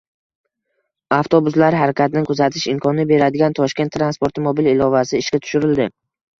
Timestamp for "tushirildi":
5.47-5.91